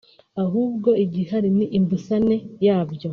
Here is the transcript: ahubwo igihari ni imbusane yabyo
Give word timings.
ahubwo 0.43 0.89
igihari 1.03 1.49
ni 1.57 1.65
imbusane 1.77 2.35
yabyo 2.65 3.07